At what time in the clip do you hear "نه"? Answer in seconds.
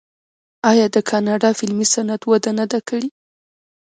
2.59-2.65